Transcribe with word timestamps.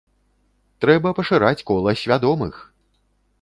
Трэба 0.85 1.11
пашыраць 1.19 1.65
кола 1.73 1.95
свядомых! 2.05 2.53